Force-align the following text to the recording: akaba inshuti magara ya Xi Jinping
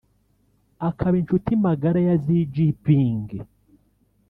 akaba 0.89 1.15
inshuti 1.21 1.51
magara 1.65 1.99
ya 2.07 2.15
Xi 2.23 2.37
Jinping 2.53 3.27